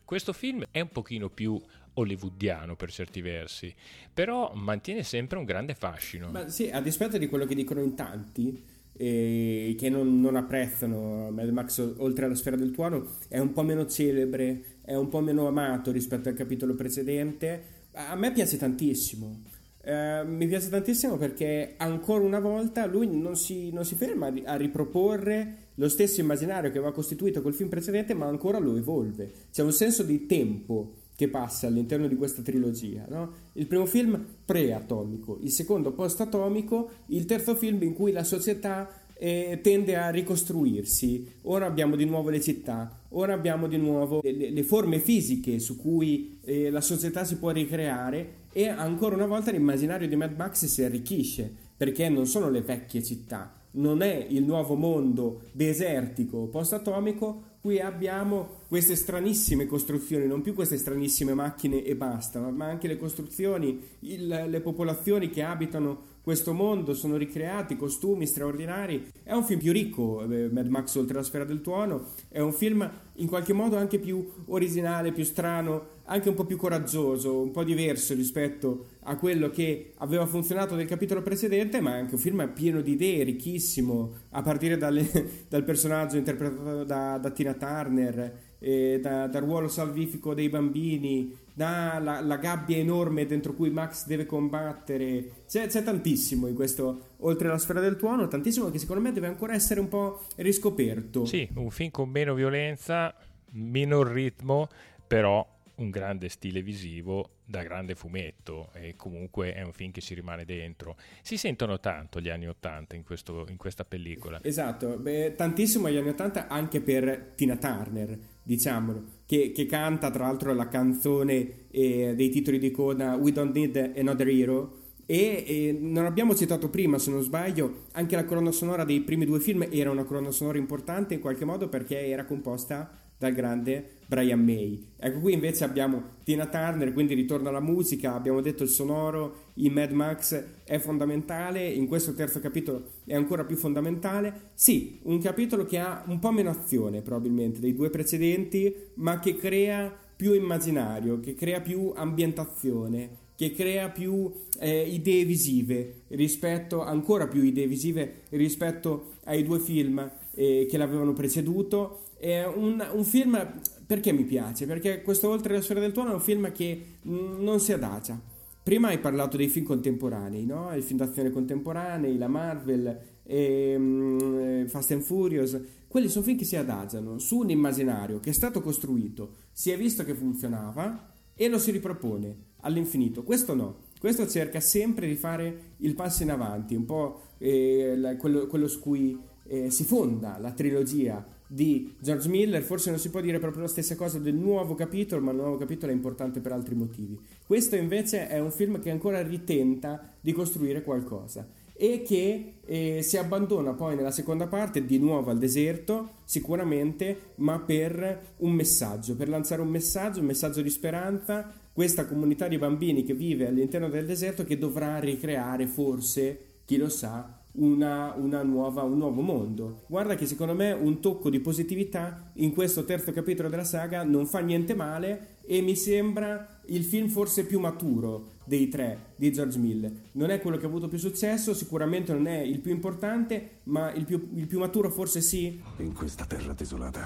[0.04, 1.60] Questo film è un pochino più
[1.96, 3.74] hollywoodiano per certi versi,
[4.14, 6.30] però mantiene sempre un grande fascino.
[6.30, 8.64] Ma sì, a dispetto di quello che dicono in tanti,
[8.96, 13.64] eh, che non, non, apprezzano Mad Max oltre alla sfera del tuono, è un po'
[13.64, 17.82] meno celebre, è un po' meno amato rispetto al capitolo precedente.
[17.94, 19.42] A me piace tantissimo.
[19.86, 24.56] Eh, mi piace tantissimo perché ancora una volta lui non si, non si, ferma a
[24.56, 29.32] riproporre lo stesso immaginario che aveva costituito col film precedente, ma ancora lo evolve.
[29.52, 33.06] C'è un senso di tempo che passa all'interno di questa trilogia.
[33.08, 33.32] No?
[33.54, 39.60] Il primo film pre-atomico, il secondo post-atomico, il terzo film in cui la società eh,
[39.62, 41.36] tende a ricostruirsi.
[41.44, 45.78] Ora abbiamo di nuovo le città, ora abbiamo di nuovo le, le forme fisiche su
[45.78, 50.66] cui eh, la società si può ricreare e ancora una volta l'immaginario di Mad Max
[50.66, 57.52] si arricchisce perché non sono le vecchie città, non è il nuovo mondo desertico post-atomico,
[57.62, 62.98] qui abbiamo queste stranissime costruzioni, non più queste stranissime macchine e basta, ma anche le
[62.98, 69.12] costruzioni, il, le popolazioni che abitano questo mondo, sono ricreati, costumi straordinari.
[69.24, 72.54] È un film più ricco, eh, Mad Max oltre la sfera del tuono, è un
[72.54, 77.52] film in qualche modo anche più originale, più strano, anche un po' più coraggioso, un
[77.52, 82.20] po' diverso rispetto a quello che aveva funzionato nel capitolo precedente, ma è anche un
[82.20, 85.06] film pieno di idee, ricchissimo, a partire dalle,
[85.48, 92.22] dal personaggio interpretato da, da Tina Turner, eh, da, dal ruolo salvifico dei bambini, dalla
[92.22, 95.44] la gabbia enorme dentro cui Max deve combattere.
[95.48, 99.28] C'è, c'è, tantissimo in questo, oltre alla sfera del tuono, tantissimo che secondo me deve
[99.28, 101.26] ancora essere un po' riscoperto.
[101.26, 103.14] Sì, un film con meno violenza,
[103.52, 104.68] minor ritmo,
[105.06, 110.14] però un grande stile visivo da grande fumetto e comunque è un film che ci
[110.14, 110.96] rimane dentro.
[111.22, 113.04] Si sentono tanto gli anni Ottanta in,
[113.48, 114.40] in, questa pellicola.
[114.44, 120.26] Esatto, Beh, tantissimo gli anni Ottanta anche per Tina Turner, diciamolo, che, che canta tra
[120.26, 124.82] l'altro la canzone eh, dei titoli di coda We Don't Need Another Hero.
[125.06, 129.26] E, e, non abbiamo citato prima, se non sbaglio, anche la colonna sonora dei primi
[129.26, 134.02] due film era una colonna sonora importante in qualche modo perché era composta dal grande
[134.14, 134.90] Brian May.
[135.00, 139.74] Ecco qui invece abbiamo Tina Turner, quindi ritorna alla musica, abbiamo detto il sonoro in
[139.74, 144.52] Mad Max è fondamentale, in questo terzo capitolo è ancora più fondamentale.
[144.54, 149.36] Sì, un capitolo che ha un po' meno azione probabilmente dei due precedenti, ma che
[149.36, 157.28] crea più immaginario, che crea più ambientazione, che crea più eh, idee visive rispetto, ancora
[157.28, 163.60] più idee visive rispetto ai due film eh, che l'avevano preceduto è un, un, film
[163.86, 164.66] perché mi piace?
[164.66, 168.18] Perché questo Oltre la sfera del tuono è un film che non si adagia.
[168.64, 170.74] Prima hai parlato dei film contemporanei, no?
[170.74, 175.60] I film d'azione contemporanei, la Marvel, e, um, Fast and Furious.
[175.86, 179.78] Quelli sono film che si adagiano su un immaginario che è stato costruito, si è
[179.78, 183.24] visto che funzionava e lo si ripropone all'infinito.
[183.24, 183.83] Questo no.
[184.04, 188.82] Questo cerca sempre di fare il passo in avanti, un po' eh, quello, quello, su
[188.82, 193.62] cui eh, si fonda la trilogia di George Miller, forse non si può dire proprio
[193.62, 197.18] la stessa cosa del nuovo capitolo, ma il nuovo capitolo è importante per altri motivi.
[197.48, 203.18] Questo invece è un film che ancora ritenta di costruire qualcosa e che eh, si
[203.18, 209.30] abbandona poi nella seconda parte di nuovo al deserto, sicuramente, ma per un messaggio, per
[209.30, 214.06] lanciare un messaggio, un messaggio di speranza, questa comunità di bambini che vive all'interno del
[214.06, 219.84] deserto che dovrà ricreare forse, chi lo sa, una, una nuova, un nuovo mondo.
[219.88, 224.26] Guarda che secondo me un tocco di positività in questo terzo capitolo della saga non
[224.26, 229.58] fa niente male e mi sembra il film forse più maturo dei tre di George
[229.58, 229.92] Miller.
[230.14, 233.92] Non è quello che ha avuto più successo, sicuramente non è il più importante, ma
[233.94, 235.62] il più, il più maturo forse sì.
[235.78, 237.06] In questa terra desolata,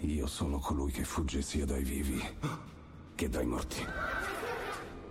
[0.00, 2.20] io sono colui che fugge sia dai vivi
[3.14, 3.82] che dai morti.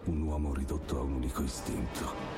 [0.05, 2.33] Un uomo ridotto a un unico istinto.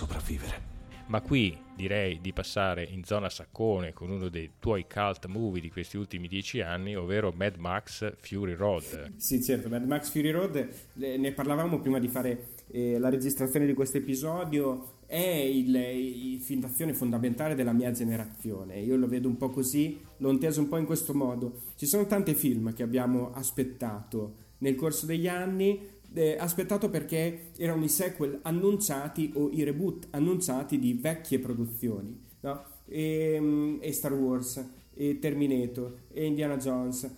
[0.00, 0.68] sopravvivere.
[1.08, 5.70] Ma qui direi di passare in zona saccone con uno dei tuoi cult movie di
[5.70, 9.16] questi ultimi dieci anni, ovvero Mad Max Fury Road.
[9.16, 13.74] Sì, certo, Mad Max Fury Road, ne parlavamo prima di fare eh, la registrazione di
[13.74, 18.78] questo episodio, è il, il film d'azione fondamentale della mia generazione.
[18.78, 21.62] Io lo vedo un po' così, l'ho inteso un po' in questo modo.
[21.76, 27.84] Ci sono tanti film che abbiamo aspettato nel corso degli anni eh, aspettato perché erano
[27.84, 32.64] i sequel annunciati o i reboot annunciati di vecchie produzioni, no?
[32.86, 37.08] e, mm, e Star Wars, e Terminator, e Indiana Jones,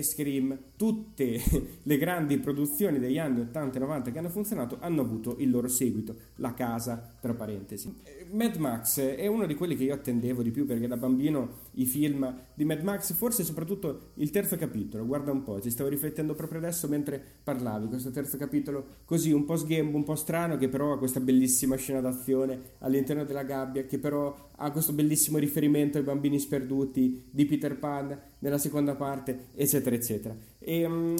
[0.00, 1.40] Scream, tutte
[1.82, 5.66] le grandi produzioni degli anni 80 e 90 che hanno funzionato hanno avuto il loro
[5.66, 7.92] seguito, la casa tra parentesi.
[8.32, 11.84] Mad Max è uno di quelli che io attendevo di più perché da bambino i
[11.84, 16.34] film di Mad Max, forse soprattutto il terzo capitolo, guarda un po', ci stavo riflettendo
[16.34, 20.68] proprio adesso mentre parlavi, questo terzo capitolo così un po' sghembo, un po' strano, che
[20.68, 25.98] però ha questa bellissima scena d'azione all'interno della gabbia, che però ha questo bellissimo riferimento
[25.98, 30.34] ai bambini sperduti di Peter Pan nella seconda parte, eccetera, eccetera.
[30.58, 31.16] E, um,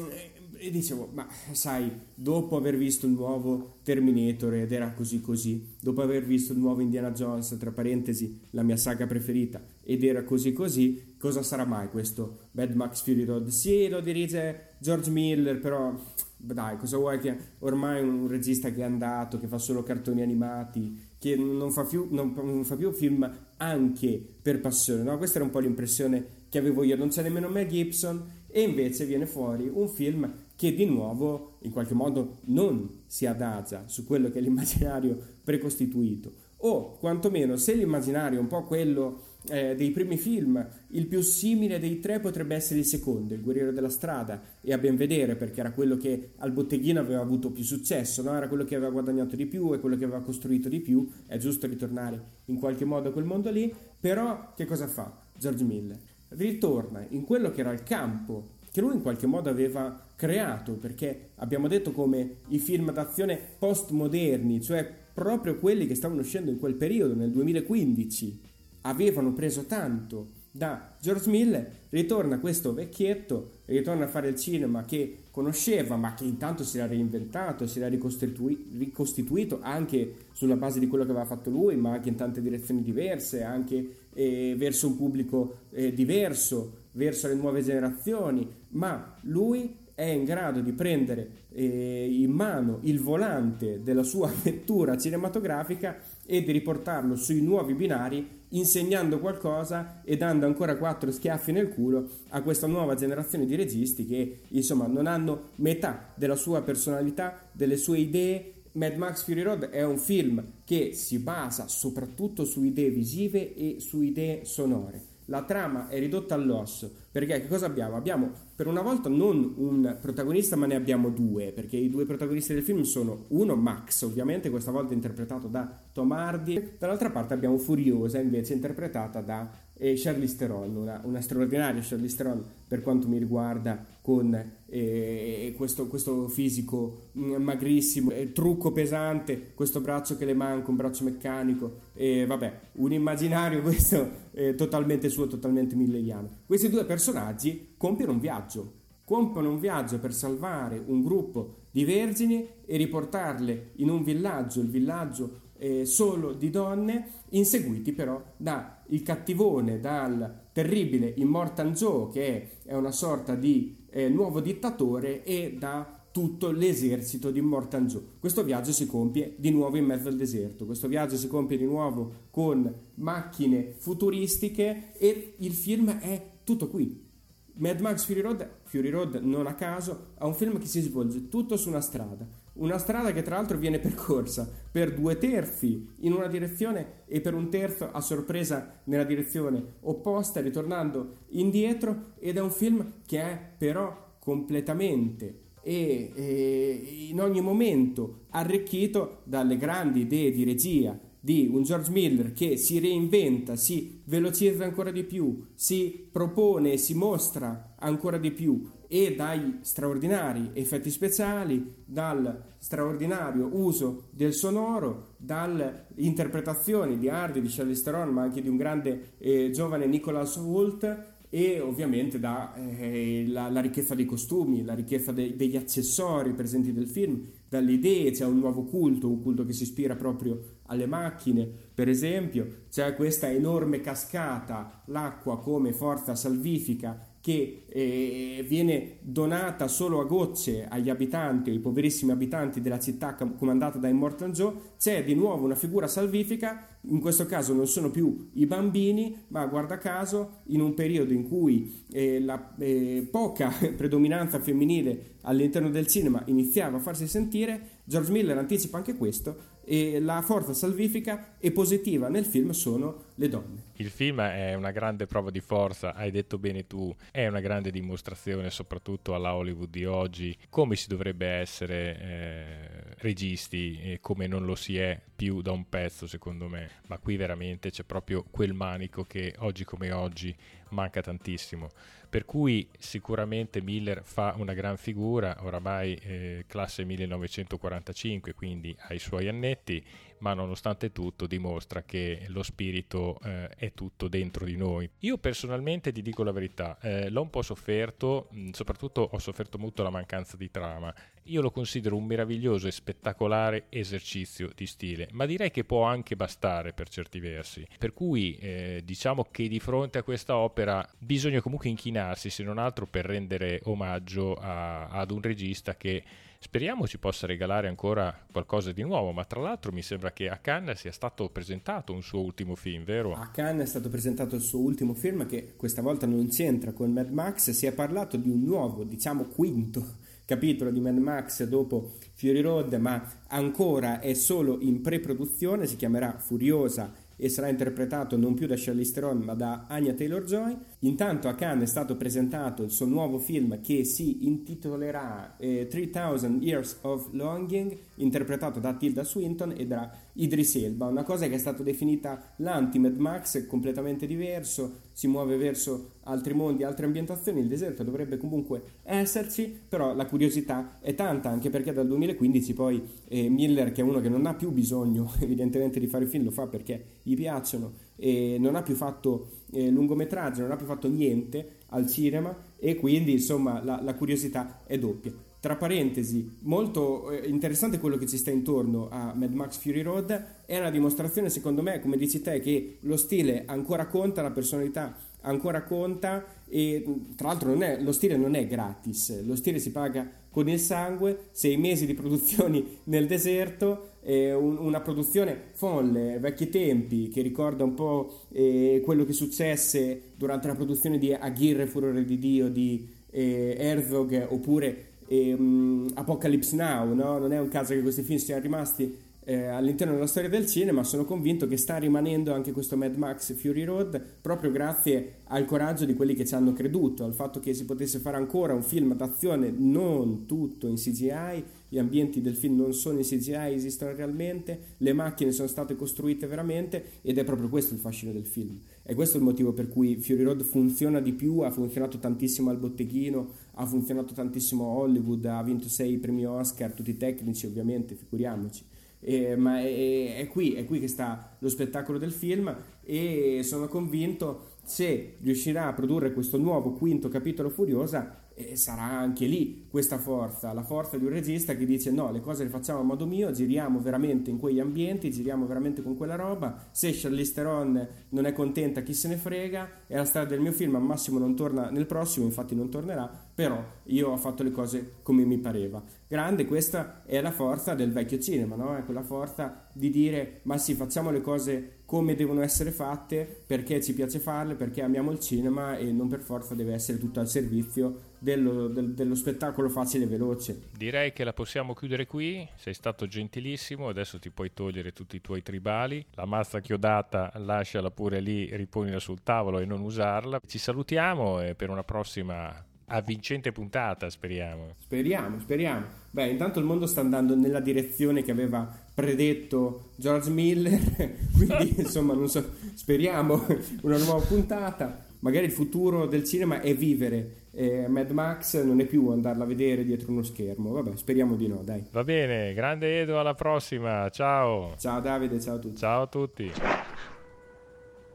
[0.62, 6.02] e dicevo, ma sai, dopo aver visto il nuovo Terminator ed era così così, dopo
[6.02, 10.52] aver visto il nuovo Indiana Jones, tra parentesi, la mia saga preferita, ed era così
[10.52, 13.48] così, cosa sarà mai questo Bad Max Fury Road?
[13.48, 15.92] Sì, lo dirige George Miller, però
[16.36, 21.10] dai, cosa vuoi che ormai un regista che è andato, che fa solo cartoni animati,
[21.18, 25.18] che non fa più, non, non fa più film anche per passione, no?
[25.18, 29.06] Questa era un po' l'impressione che avevo io, non c'è nemmeno Mel Gibson e invece
[29.06, 30.30] viene fuori un film
[30.62, 36.50] che di nuovo in qualche modo non si adagia su quello che è l'immaginario precostituito
[36.58, 41.80] o quantomeno se l'immaginario è un po' quello eh, dei primi film, il più simile
[41.80, 45.58] dei tre potrebbe essere il secondo, il guerriero della strada, e a ben vedere perché
[45.58, 48.32] era quello che al botteghino aveva avuto più successo, no?
[48.36, 51.38] era quello che aveva guadagnato di più, è quello che aveva costruito di più, è
[51.38, 55.98] giusto ritornare in qualche modo a quel mondo lì, però che cosa fa George Miller?
[56.28, 61.30] Ritorna in quello che era il campo che lui in qualche modo aveva creato, perché
[61.38, 66.74] abbiamo detto come i film d'azione postmoderni, cioè proprio quelli che stavano uscendo in quel
[66.74, 68.40] periodo, nel 2015,
[68.82, 75.24] avevano preso tanto da George Miller, ritorna questo vecchietto, ritorna a fare il cinema che
[75.32, 80.86] conosceva, ma che intanto si era reinventato, si era ricostitui- ricostituito anche sulla base di
[80.86, 84.96] quello che aveva fatto lui, ma anche in tante direzioni diverse, anche eh, verso un
[84.96, 92.08] pubblico eh, diverso, verso le nuove generazioni, ma lui è in grado di prendere eh,
[92.10, 99.18] in mano il volante della sua vettura cinematografica e di riportarlo sui nuovi binari insegnando
[99.18, 104.40] qualcosa e dando ancora quattro schiaffi nel culo a questa nuova generazione di registi che
[104.48, 108.52] insomma non hanno metà della sua personalità, delle sue idee.
[108.72, 113.76] Mad Max Fury Road è un film che si basa soprattutto su idee visive e
[113.80, 115.11] su idee sonore.
[115.32, 117.96] La trama è ridotta all'osso perché che cosa abbiamo?
[117.96, 122.52] Abbiamo per una volta non un protagonista, ma ne abbiamo due, perché i due protagonisti
[122.52, 127.56] del film sono uno Max, ovviamente questa volta interpretato da Tom Hardy, dall'altra parte abbiamo
[127.56, 133.16] Furiosa, invece interpretata da eh, Charlize Theron, una, una straordinaria Charlize Theron per quanto mi
[133.16, 140.70] riguarda con eh, questo, questo, fisico magrissimo, eh, trucco pesante, questo braccio che le manca,
[140.70, 146.40] un braccio meccanico, e vabbè, un immaginario questo totalmente suo, totalmente milleriano.
[146.46, 148.72] Questi due personaggi compiono un viaggio,
[149.04, 154.70] compiono un viaggio per salvare un gruppo di vergini e riportarle in un villaggio, il
[154.70, 162.74] villaggio eh, solo di donne, inseguiti però dal cattivone, dal terribile Immortal Joe, che è
[162.74, 168.02] una sorta di eh, nuovo dittatore, e da tutto l'esercito di Joe.
[168.18, 171.64] Questo viaggio si compie di nuovo in mezzo al deserto, questo viaggio si compie di
[171.64, 177.10] nuovo con macchine futuristiche e il film è tutto qui.
[177.54, 181.28] Mad Max Fury Road, Fury Road non a caso, è un film che si svolge
[181.28, 186.12] tutto su una strada, una strada che tra l'altro viene percorsa per due terzi in
[186.12, 192.12] una direzione e per un terzo a sorpresa nella direzione opposta, ritornando indietro.
[192.18, 199.56] Ed è un film che è però completamente e, e in ogni momento arricchito dalle
[199.56, 205.04] grandi idee di regia di un George Miller che si reinventa, si velocizza ancora di
[205.04, 213.48] più, si propone, si mostra ancora di più e dai straordinari effetti speciali, dal straordinario
[213.50, 219.14] uso del sonoro, dalle interpretazioni di Hardy, di Charlize Theron, ma anche di un grande
[219.16, 225.56] eh, giovane Nicholas Hoult e ovviamente dalla eh, ricchezza dei costumi, la ricchezza de, degli
[225.56, 229.96] accessori presenti nel film, dalle idee, c'è un nuovo culto, un culto che si ispira
[229.96, 238.44] proprio alle macchine, per esempio, c'è questa enorme cascata, l'acqua come forza salvifica che eh,
[238.48, 244.32] viene donata solo a gocce agli abitanti, ai poverissimi abitanti della città comandata da Immortal
[244.32, 249.16] Joe, c'è di nuovo una figura salvifica, in questo caso non sono più i bambini,
[249.28, 255.70] ma guarda caso in un periodo in cui eh, la eh, poca predominanza femminile all'interno
[255.70, 261.36] del cinema iniziava a farsi sentire, George Miller anticipa anche questo e la forza salvifica
[261.38, 263.62] e positiva nel film sono le donne.
[263.74, 267.70] Il film è una grande prova di forza, hai detto bene tu, è una grande
[267.70, 274.46] dimostrazione soprattutto alla Hollywood di oggi come si dovrebbe essere eh, registi e come non
[274.46, 278.54] lo si è più da un pezzo secondo me, ma qui veramente c'è proprio quel
[278.54, 280.34] manico che oggi come oggi
[280.72, 281.70] manca tantissimo.
[282.12, 288.98] Per cui sicuramente Miller fa una gran figura, oramai eh, classe 1945, quindi ha i
[288.98, 289.82] suoi annetti,
[290.18, 294.88] ma nonostante tutto dimostra che lo spirito eh, è tutto dentro di noi.
[295.00, 299.82] Io personalmente ti dico la verità, eh, l'ho un po' sofferto, soprattutto ho sofferto molto
[299.82, 300.94] la mancanza di trama.
[301.26, 306.16] Io lo considero un meraviglioso e spettacolare esercizio di stile, ma direi che può anche
[306.16, 307.66] bastare per certi versi.
[307.78, 312.58] Per cui eh, diciamo che di fronte a questa opera bisogna comunque inchinarsi, se non
[312.58, 316.02] altro per rendere omaggio a, ad un regista che
[316.44, 320.38] Speriamo ci possa regalare ancora qualcosa di nuovo, ma tra l'altro mi sembra che a
[320.38, 323.14] Cannes sia stato presentato un suo ultimo film, vero?
[323.14, 326.90] A Cannes è stato presentato il suo ultimo film che questa volta non c'entra con
[326.90, 331.92] Mad Max, si è parlato di un nuovo, diciamo quinto capitolo di Mad Max dopo
[332.14, 338.34] Fury Road, ma ancora è solo in pre-produzione, si chiamerà Furiosa e sarà interpretato non
[338.34, 340.56] più da Charlize Theron ma da Anya Taylor-Joy.
[340.84, 346.38] Intanto a Cannes è stato presentato il suo nuovo film che si intitolerà eh, 3000
[346.40, 351.38] Years of Longing, interpretato da Tilda Swinton e da Idris Elba, una cosa che è
[351.38, 357.84] stata definita l'anti-Mad Max, completamente diverso, si muove verso altri mondi, altre ambientazioni, il deserto
[357.84, 363.70] dovrebbe comunque esserci, però la curiosità è tanta, anche perché dal 2015 poi eh, Miller,
[363.70, 366.84] che è uno che non ha più bisogno evidentemente di fare film, lo fa perché
[367.02, 371.88] gli piacciono, e non ha più fatto eh, lungometraggi, non ha più fatto niente al
[371.88, 375.12] cinema e quindi insomma la, la curiosità è doppia.
[375.40, 380.24] Tra parentesi, molto eh, interessante quello che ci sta intorno a Mad Max Fury Road,
[380.46, 384.96] è una dimostrazione secondo me, come dici te, che lo stile ancora conta, la personalità
[385.22, 386.84] ancora conta e
[387.16, 391.28] tra l'altro è, lo stile non è gratis, lo stile si paga con il sangue,
[391.32, 397.64] sei mesi di produzioni nel deserto, eh, un, una produzione folle, vecchi tempi, che ricorda
[397.64, 402.88] un po' eh, quello che successe durante la produzione di Aguirre Furore di Dio di
[403.10, 407.18] eh, Herzog oppure um, Apocalypse Now, no?
[407.18, 410.82] non è un caso che questi film siano rimasti eh, all'interno della storia del cinema,
[410.82, 415.84] sono convinto che sta rimanendo anche questo Mad Max Fury Road proprio grazie al coraggio
[415.84, 418.94] di quelli che ci hanno creduto, al fatto che si potesse fare ancora un film
[418.94, 424.74] d'azione non tutto in CGI, gli ambienti del film non sono in CGI, esistono realmente,
[424.78, 428.60] le macchine sono state costruite veramente ed è proprio questo il fascino del film.
[428.82, 432.50] E questo è il motivo per cui Fury Road funziona di più, ha funzionato tantissimo
[432.50, 437.94] al botteghino, ha funzionato tantissimo a Hollywood, ha vinto sei premi Oscar, tutti tecnici ovviamente,
[437.94, 438.64] figuriamoci.
[439.04, 443.66] Eh, ma è, è, qui, è qui che sta lo spettacolo del film e sono
[443.66, 449.98] convinto se riuscirà a produrre questo nuovo quinto capitolo Furiosa e sarà anche lì questa
[449.98, 453.06] forza, la forza di un regista che dice no, le cose le facciamo a modo
[453.06, 458.26] mio, giriamo veramente in quegli ambienti, giriamo veramente con quella roba, se Charlize Theron non
[458.26, 461.34] è contenta chi se ne frega, è la strada del mio film, al massimo non
[461.34, 465.82] torna nel prossimo, infatti non tornerà, però io ho fatto le cose come mi pareva.
[466.06, 468.76] Grande, questa è la forza del vecchio cinema, no?
[468.76, 473.82] è quella forza di dire ma sì, facciamo le cose come devono essere fatte, perché
[473.82, 477.28] ci piace farle, perché amiamo il cinema e non per forza deve essere tutto al
[477.28, 480.68] servizio dello, del, dello spettacolo facile e veloce.
[480.74, 485.20] Direi che la possiamo chiudere qui, sei stato gentilissimo, adesso ti puoi togliere tutti i
[485.20, 490.40] tuoi tribali, la mazza chiodata lasciala pure lì, riponila sul tavolo e non usarla.
[490.46, 494.76] Ci salutiamo e per una prossima avvincente puntata, speriamo.
[494.78, 495.84] Speriamo, speriamo.
[496.10, 500.80] Beh, intanto il mondo sta andando nella direzione che aveva predetto George Miller,
[501.34, 503.46] quindi insomma, non so, speriamo
[503.82, 505.06] una nuova puntata.
[505.20, 507.36] Magari il futuro del cinema è vivere.
[507.52, 510.72] Eh, Mad Max non è più andarla a vedere dietro uno schermo.
[510.72, 511.84] Vabbè, speriamo di no, dai.
[511.92, 514.08] Va bene, grande Edo, alla prossima.
[514.10, 514.74] Ciao.
[514.78, 515.76] Ciao Davide, ciao a tutti.
[515.76, 516.50] Ciao a tutti.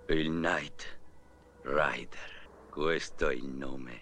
[0.07, 0.97] Il Night
[1.61, 2.35] Rider.
[2.69, 4.01] Questo è il nome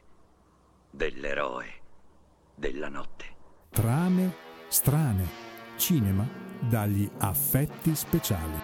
[0.90, 1.66] dell'eroe
[2.56, 3.26] della notte.
[3.70, 4.34] Trame
[4.68, 5.45] strane.
[5.78, 6.28] Cinema
[6.60, 8.60] dagli affetti speciali.